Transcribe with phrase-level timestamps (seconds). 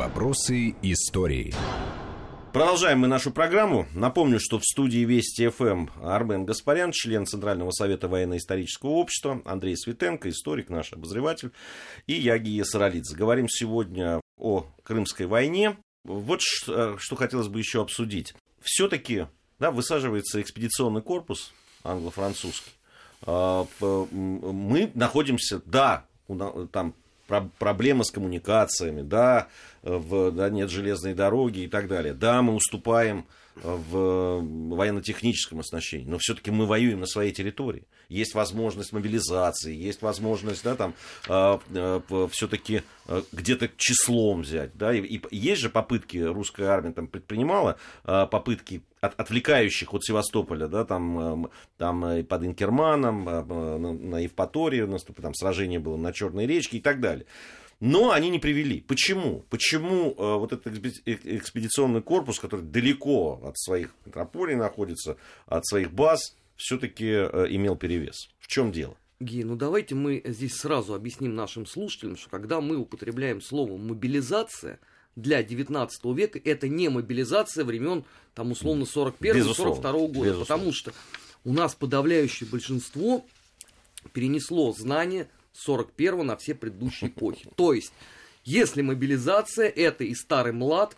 [0.00, 1.52] Вопросы истории.
[2.54, 3.86] Продолжаем мы нашу программу.
[3.92, 10.30] Напомню, что в студии Вести ФМ Армен Гаспарян, член Центрального совета военно-исторического общества, Андрей Светенко,
[10.30, 11.52] историк, наш обозреватель,
[12.06, 13.14] и я, Гия Саралидзе.
[13.14, 15.76] Говорим сегодня о Крымской войне.
[16.04, 18.32] Вот что, что хотелось бы еще обсудить.
[18.62, 19.26] Все-таки
[19.58, 21.52] да, высаживается экспедиционный корпус
[21.84, 22.70] англо-французский.
[23.26, 26.06] А, мы находимся, да,
[26.72, 26.94] там
[27.58, 29.48] проблема с коммуникациями, да,
[29.82, 32.14] в, да, нет железной дороги и так далее.
[32.14, 33.26] Да, мы уступаем
[33.56, 37.84] в военно-техническом оснащении, но все-таки мы воюем на своей территории.
[38.08, 40.94] Есть возможность мобилизации, есть возможность, да, там,
[41.28, 46.92] э, э, все-таки э, где-то числом взять, да, и, и есть же попытки, русская армия
[46.92, 53.78] там предпринимала э, попытки от, отвлекающих от Севастополя, да, там, э, там под Инкерманом, э,
[53.78, 54.86] на, Евпатории,
[55.20, 57.26] там сражение было на Черной речке и так далее
[57.80, 58.82] но они не привели.
[58.82, 59.44] Почему?
[59.48, 65.92] Почему э, вот этот э, экспедиционный корпус, который далеко от своих метрополий находится, от своих
[65.92, 68.28] баз, все-таки э, имел перевес?
[68.38, 68.96] В чем дело?
[69.18, 74.78] Ги, ну давайте мы здесь сразу объясним нашим слушателям, что когда мы употребляем слово мобилизация,
[75.16, 80.30] для 19 века это не мобилизация времен, там, условно, 41-42 года.
[80.30, 80.40] Безусловно.
[80.40, 80.92] Потому что
[81.44, 83.26] у нас подавляющее большинство
[84.12, 87.48] перенесло знания 41 на все предыдущие эпохи.
[87.56, 87.92] То есть,
[88.44, 90.96] если мобилизация, это и старый млад,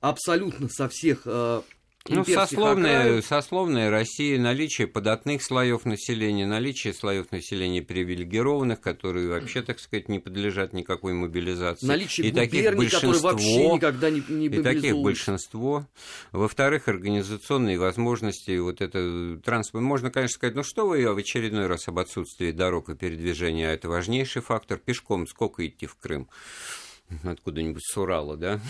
[0.00, 1.62] абсолютно со всех э,
[2.08, 9.78] ну, сословная, сословная Россия, наличие податных слоев населения, наличие слоев населения привилегированных, которые вообще, так
[9.78, 11.86] сказать, не подлежат никакой мобилизации.
[11.86, 15.86] Наличие и таких большинство, вообще никогда не, не И таких большинство.
[16.32, 19.84] Во-вторых, организационные возможности, вот это транспорт.
[19.84, 23.72] Можно, конечно, сказать, ну что вы в очередной раз об отсутствии дорог и передвижения, а
[23.72, 24.78] это важнейший фактор.
[24.78, 26.28] Пешком сколько идти в Крым?
[27.22, 28.60] Откуда-нибудь с Урала, да?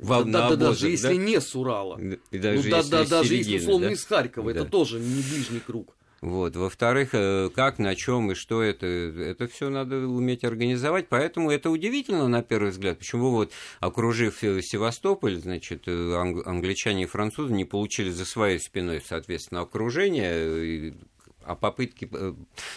[0.00, 2.00] Да, да, да, даже если не с Урала.
[2.30, 3.92] И даже ну, да, да, даже если условно да?
[3.92, 4.60] из Харькова, да.
[4.60, 5.94] это тоже не ближний круг.
[6.20, 6.54] Вот.
[6.54, 11.08] Во-вторых, э, как, на чем и что это, это все надо уметь организовать.
[11.08, 12.98] Поэтому это удивительно, на первый взгляд.
[12.98, 19.02] Почему вот, окружив э, Севастополь, значит, э, англичане и французы не получили за своей спиной,
[19.04, 20.94] соответственно, окружение,
[21.50, 22.34] а попытки э,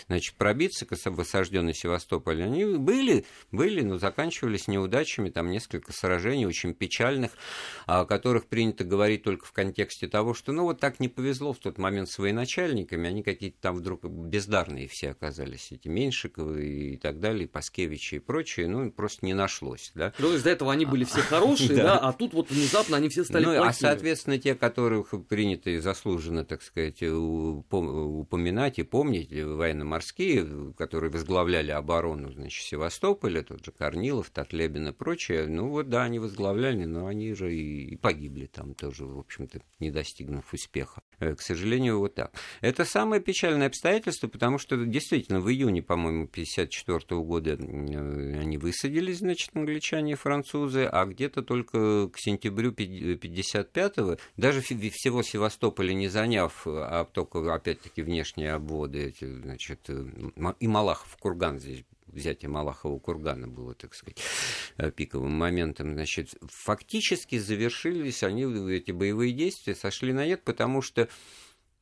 [0.07, 6.73] значит, пробиться к осажденной Севастополь, они были, были, но заканчивались неудачами, там несколько сражений очень
[6.73, 7.31] печальных,
[7.85, 11.59] о которых принято говорить только в контексте того, что ну вот так не повезло в
[11.59, 17.19] тот момент с военачальниками, они какие-то там вдруг бездарные все оказались, эти Меньшиковы и так
[17.19, 19.91] далее, и Паскевичи и прочие, ну просто не нашлось.
[19.93, 20.13] Да?
[20.17, 23.45] Ну, из-за этого они были все хорошие, да, а тут вот внезапно они все стали
[23.45, 31.11] Ну, а соответственно, те, которых принято и заслуженно, так сказать, упоминать, и помнить военно-морские, которые
[31.11, 36.85] возглавляли оборону значит, Севастополя, тот же Корнилов, Татлебин и прочее, ну вот да, они возглавляли,
[36.85, 41.01] но они же и погибли там тоже, в общем-то, не достигнув успеха.
[41.23, 42.33] Э, к сожалению, вот так.
[42.61, 49.19] Это самое печальное обстоятельство, потому что действительно в июне, по-моему, 1954 года э, они высадились,
[49.19, 56.63] значит, англичане и французы, а где-то только к сентябрю 1955 даже всего Севастополя не заняв,
[56.65, 60.05] а только, опять-таки, внешние обводы, значит, э,
[60.59, 61.83] и Малахов курган здесь
[62.13, 64.21] взятие Малахова кургана было, так сказать,
[64.95, 65.93] пиковым моментом.
[65.93, 71.09] Значит, фактически завершились они, эти боевые действия, сошли на нет, потому что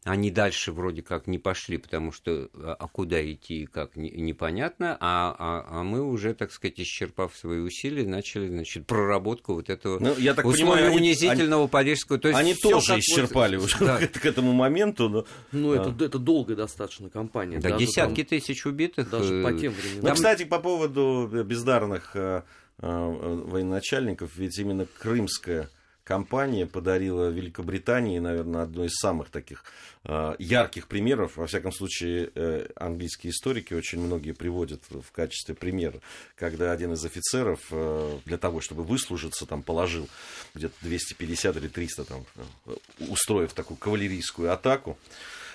[0.04, 4.98] они дальше вроде как не пошли, потому что а, а куда идти и как непонятно,
[5.00, 10.00] а, а, а мы уже, так сказать, исчерпав свои усилия, начали, значит, проработку вот этого
[10.00, 12.18] ну, я так понимаю, унизительного они, парижского.
[12.18, 13.98] То есть они тоже исчерпали вот, уже да.
[14.00, 15.08] к, к этому моменту.
[15.08, 15.26] Но...
[15.52, 16.04] Ну, это, а.
[16.04, 17.60] это долгая достаточно кампания.
[17.60, 19.08] Да, даже десятки там, тысяч убитых.
[19.08, 20.04] Даже по э, тем временам.
[20.04, 22.42] Ну, кстати, по поводу бездарных э,
[22.80, 25.70] э, военачальников, ведь именно крымская
[26.12, 29.64] компания подарила Великобритании, наверное, одно из самых таких
[30.04, 31.38] э, ярких примеров.
[31.38, 36.02] Во всяком случае, э, английские историки очень многие приводят в качестве примера,
[36.36, 40.10] когда один из офицеров э, для того, чтобы выслужиться, там положил
[40.54, 42.26] где-то 250 или 300, там,
[43.08, 44.98] устроив такую кавалерийскую атаку.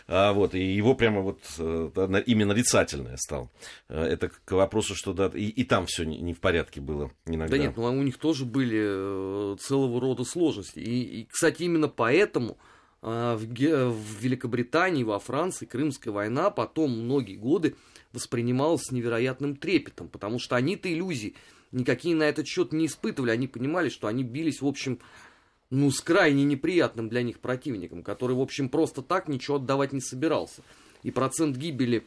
[0.08, 3.50] А, вот, и его прямо вот э, именно нарицательное стал.
[3.88, 7.56] Э, это к вопросу, что да, и, и там все не, в порядке было иногда.
[7.56, 10.78] Да нет, ну а у них тоже были э, целого рода сложности.
[10.78, 12.56] И, и кстати, именно поэтому
[13.02, 17.76] в, в Великобритании, во Франции Крымская война потом многие годы
[18.12, 21.36] воспринималась с невероятным трепетом, потому что они-то иллюзий
[21.72, 24.98] никакие на этот счет не испытывали, они понимали, что они бились, в общем,
[25.70, 30.00] ну, с крайне неприятным для них противником, который, в общем, просто так ничего отдавать не
[30.00, 30.62] собирался.
[31.02, 32.06] И процент гибели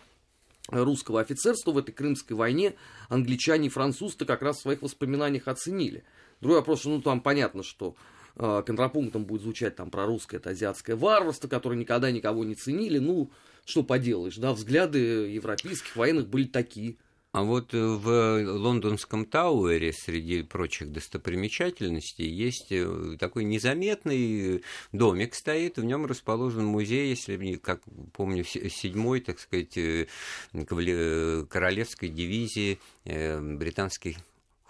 [0.67, 2.75] русского офицерства в этой Крымской войне
[3.09, 6.03] англичане и французы как раз в своих воспоминаниях оценили.
[6.41, 7.95] Другой вопрос, ну там понятно, что
[8.35, 12.99] э, контрапунктом будет звучать там про русское, это азиатское варварство, которое никогда никого не ценили.
[12.99, 13.29] Ну,
[13.65, 16.95] что поделаешь, да, взгляды европейских военных были такие.
[17.31, 25.77] А вот э, в лондонском Тауэре среди прочих достопримечательностей есть э, такой незаметный домик стоит,
[25.77, 27.81] в нем расположен музей, если как
[28.13, 30.07] помню, седьмой, так сказать, э,
[30.51, 34.17] королевской дивизии британских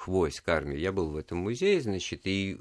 [0.05, 0.77] войск армии.
[0.77, 2.57] Я был в этом музее, значит, и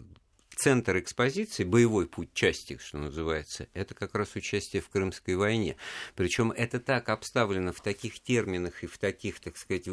[0.59, 5.77] центр экспозиции, боевой путь части, что называется, это как раз участие в Крымской войне.
[6.17, 9.89] Причем это так обставлено в таких терминах и в таких, так сказать,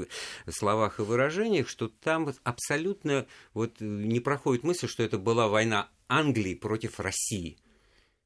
[0.49, 6.55] словах и выражениях, что там абсолютно вот не проходит мысль, что это была война Англии
[6.55, 7.57] против России.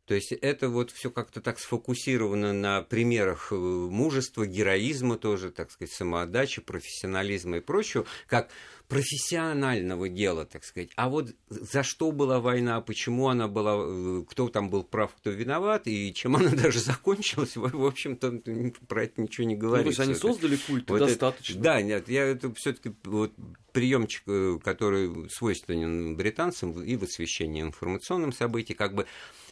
[0.09, 5.69] То есть это вот все как-то так сфокусировано на примерах э, мужества, героизма тоже, так
[5.69, 8.49] сказать, самоотдачи, профессионализма и прочего, как
[8.89, 10.89] профессионального дела, так сказать.
[10.95, 15.29] А вот за что была война, почему она была, э, кто там был прав, кто
[15.29, 18.41] виноват, и чем она даже закончилась, в общем-то,
[18.87, 20.01] про это ничего не говорится.
[20.01, 21.53] Ну, то есть они создали культ, вот достаточно.
[21.53, 23.31] Это, да, нет, я это все-таки вот
[23.73, 29.05] приемчик, э, который свойственен британцам и в освещении информационным событий, как бы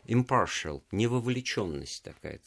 [0.08, 2.42] impartial, невовлеченность такая,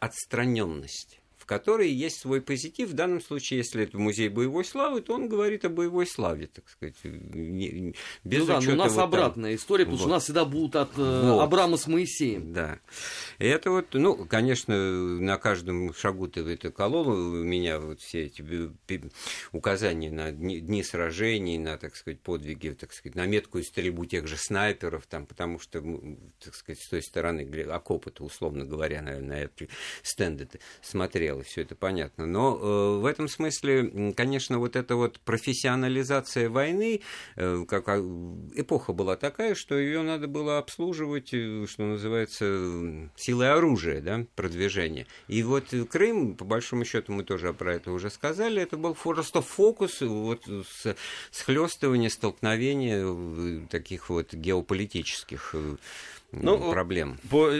[0.00, 2.90] отстраненность в которой есть свой позитив.
[2.90, 6.68] В данном случае, если это музей боевой славы, то он говорит о боевой славе, так
[6.68, 6.94] сказать.
[7.02, 9.56] Не, без ну да, но у нас вот обратная там...
[9.56, 10.02] история, потому вот.
[10.02, 11.40] что у нас всегда будут от э, вот.
[11.40, 12.52] Абрама с Моисеем.
[12.52, 12.78] Да.
[13.40, 18.00] И это вот, ну, конечно, на каждом шагу ты в эту колонну у меня вот
[18.00, 18.44] все эти
[19.50, 24.28] указания на дни, дни сражений, на, так сказать, подвиги, так сказать, на меткую стрельбу тех
[24.28, 25.82] же снайперов, там, потому что,
[26.38, 29.68] так сказать, с той стороны окопы-то, условно говоря, на, на эти
[30.04, 30.48] стенды
[30.82, 32.26] смотрел и все это понятно.
[32.26, 37.02] Но э, в этом смысле, конечно, вот эта вот профессионализация войны,
[37.36, 37.98] э, как а,
[38.54, 45.06] эпоха была такая, что ее надо было обслуживать, э, что называется, силой оружия, да, продвижение.
[45.28, 49.42] И вот Крым, по большому счету, мы тоже про это уже сказали, это был просто
[49.42, 50.96] фокус вот с,
[51.30, 55.76] схлестывания, столкновения э, таких вот геополитических э,
[56.32, 57.18] ну, проблем.
[57.28, 57.50] По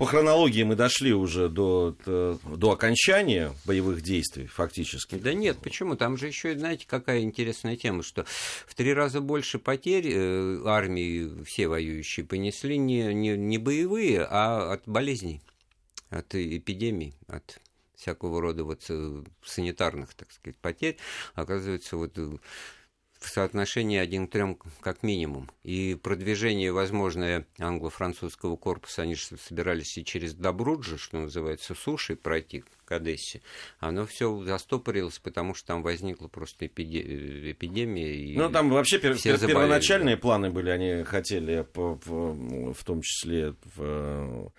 [0.00, 5.16] по хронологии мы дошли уже до, до окончания боевых действий, фактически.
[5.16, 5.94] Да нет, почему?
[5.94, 8.24] Там же еще, знаете, какая интересная тема, что
[8.66, 14.72] в три раза больше потерь э, армии все воюющие понесли не, не, не боевые, а
[14.72, 15.42] от болезней,
[16.08, 17.60] от эпидемий, от
[17.94, 20.96] всякого рода вот э, санитарных, так сказать, потерь.
[21.34, 22.38] Оказывается, вот э,
[23.20, 25.50] в соотношении один к трем как минимум.
[25.62, 32.64] И продвижение возможное англо-французского корпуса, они же собирались и через Добруджи, что называется, суши пройти
[32.84, 33.42] к Одессе,
[33.78, 37.52] оно все застопорилось, потому что там возникла просто эпиде...
[37.52, 38.14] эпидемия.
[38.14, 39.16] И ну, там вообще пер...
[39.16, 39.38] пер...
[39.38, 44.50] первоначальные планы были, они хотели, в том числе в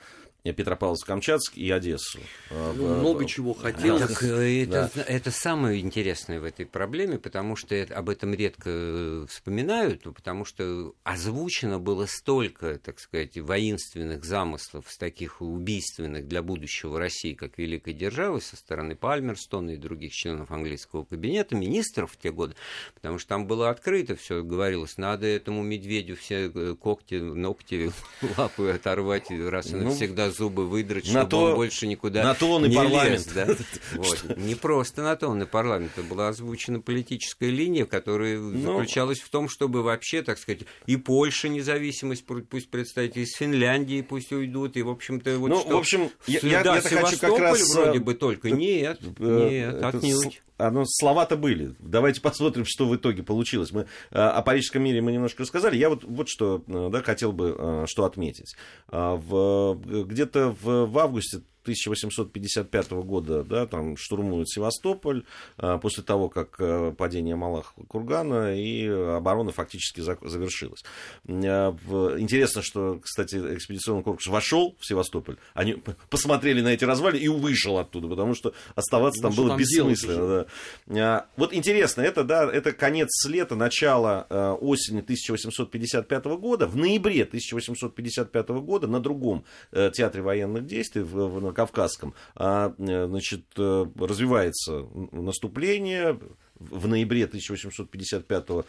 [0.49, 2.19] Петропавловск-Камчатск и Одессу.
[2.49, 4.07] А, ну, много чего хотелось.
[4.07, 5.03] Так, э, это, да.
[5.03, 10.43] это самое интересное в этой проблеме, потому что это, об этом редко э, вспоминают, потому
[10.45, 17.59] что озвучено было столько, так сказать, воинственных замыслов, с таких убийственных для будущего России, как
[17.59, 22.55] великой державы, со стороны Пальмерстона и других членов английского кабинета, министров в те годы,
[22.95, 27.91] потому что там было открыто все, говорилось, надо этому медведю все э, когти, ногти,
[28.38, 32.33] лапы оторвать раз и ну, навсегда зубы выдрать, на чтобы то, он больше никуда на
[32.33, 33.11] то он и парламент.
[33.11, 33.47] Лез, да?
[33.95, 34.38] вот.
[34.38, 35.91] Не просто на то он и парламент.
[35.95, 40.97] Это была озвучена политическая линия, которая ну, заключалась в том, чтобы вообще, так сказать, и
[40.97, 45.75] Польша независимость пусть представить, из Финляндии пусть уйдут, и, в общем-то, вот ну, что...
[45.75, 47.73] в общем, я, да, я хочу как раз...
[47.73, 48.51] вроде бы только.
[48.51, 51.75] Нет, э, нет, отнюдь оно, слова-то были.
[51.80, 53.72] Давайте посмотрим, что в итоге получилось.
[53.72, 55.77] Мы э, о Парижском мире мы немножко рассказали.
[55.77, 58.56] Я вот, вот что э, да, хотел бы что отметить.
[58.88, 59.75] В,
[60.06, 65.24] где-то в, в августе 1855 года да, там штурмуют Севастополь
[65.58, 70.84] а, после того, как э, падение Малах Кургана и оборона фактически завершилась.
[71.27, 71.75] А,
[72.18, 77.77] интересно, что, кстати, экспедиционный корпус вошел в Севастополь, они посмотрели на эти развалины и вышел
[77.77, 80.46] оттуда, потому что оставаться ну, там было там бессмысленно.
[80.88, 80.98] Да.
[81.00, 84.27] А, вот интересно, это, да, это конец лета, начало
[84.62, 86.68] осени 1855 года.
[86.68, 93.46] В ноябре 1855 года на другом э, театре военных действий в Кавказском, а, э, значит,
[93.58, 96.20] э, развивается наступление,
[96.55, 98.65] в ноябре 1855-го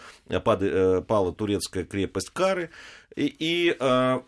[1.02, 2.70] пала турецкая крепость Кары.
[3.16, 3.76] И, и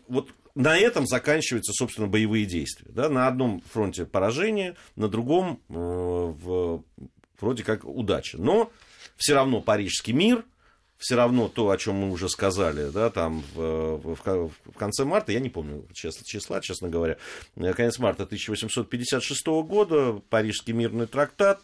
[0.07, 2.89] вот на этом заканчиваются, собственно, боевые действия.
[2.89, 3.09] Да?
[3.09, 6.83] На одном фронте поражение, на другом э, в,
[7.39, 8.37] вроде как удача.
[8.41, 8.71] Но
[9.17, 10.45] все равно Парижский мир,
[11.05, 15.33] все равно то, о чем мы уже сказали, да, там в, в, в конце марта,
[15.33, 17.17] я не помню числа, числа, честно говоря,
[17.57, 21.61] э, конец марта 1856 года, Парижский мирный трактат,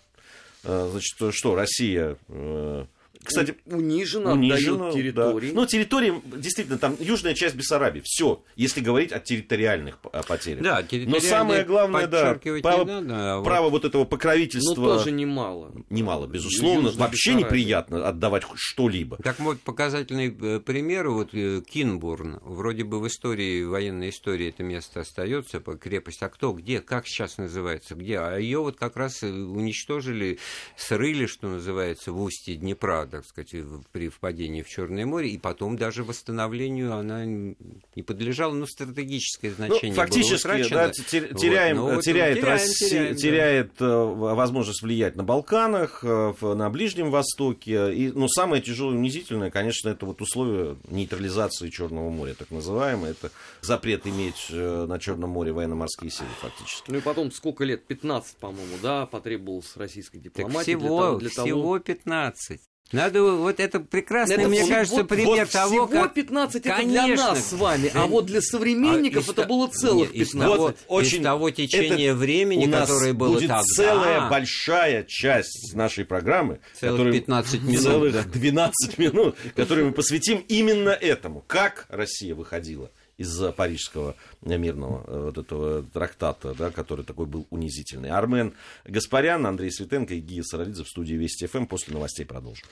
[0.64, 2.86] э, значит, что Россия э,
[3.24, 5.50] кстати, униженно, униженно отдает территории.
[5.50, 5.56] Да.
[5.56, 8.02] Ну, территории, действительно, там южная часть Бессарабии.
[8.04, 10.62] Все, если говорить о территориальных потерях.
[10.64, 13.72] Да, Но самое главное, да, право, надо, а право вот...
[13.72, 14.76] вот этого покровительства.
[14.76, 15.72] Ну, тоже немало.
[15.90, 16.88] Немало, безусловно.
[16.88, 17.48] Южная Вообще Бессарабия.
[17.48, 19.18] неприятно отдавать что-либо.
[19.18, 24.64] Так вот, показательный э, пример, вот э, Кинбурн, вроде бы в истории, военной истории это
[24.64, 28.20] место остается, крепость, а кто, где, как сейчас называется, где?
[28.20, 30.40] А ее вот как раз э, уничтожили,
[30.76, 33.54] срыли, что называется, в устье Днепра, так сказать,
[33.92, 39.56] при впадении в Черное море, и потом даже восстановлению она не подлежала, но стратегическое ну,
[39.56, 40.76] значение ну, фактически, было утрачено.
[40.76, 40.92] Да,
[41.40, 43.86] теряем, вот, вот, теряет, теряем, Россия, теряем, теряет да.
[43.86, 47.94] Э, возможность влиять на Балканах, э, на Ближнем Востоке.
[47.94, 53.12] И, ну, самое тяжелое и унизительное, конечно, это вот условия нейтрализации Черного моря, так называемое.
[53.12, 56.90] Это запрет иметь э, на Черном море военно-морские силы, фактически.
[56.90, 57.86] Ну и потом сколько лет?
[57.86, 60.74] 15, по-моему, да, потребовалось российской дипломатии.
[60.74, 62.62] Так всего, для того, для всего 15.
[62.92, 66.14] Надо вот это прекрасный, это мне кажется, вот, пример вот того, всего как...
[66.14, 67.00] 15 Конечно.
[67.00, 70.28] это для нас с вами, а вот для современников а это было целых 15.
[70.28, 71.20] Из того, вот, очень...
[71.20, 73.64] из того течения времени, которое было будет тогда.
[73.64, 77.14] целая большая часть нашей программы, целых которую...
[77.14, 77.82] 15 минут.
[77.82, 81.44] Целых 12 минут, которые мы посвятим именно этому.
[81.48, 88.10] Как Россия выходила из-за парижского мирного э, вот этого трактата, да, который такой был унизительный.
[88.10, 88.54] Армен
[88.86, 91.66] Гаспарян, Андрей Светенко и Гия Саралидзе в студии Вести ФМ.
[91.66, 92.68] После новостей продолжим.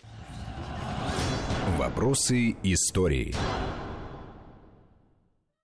[1.77, 3.33] Вопросы истории.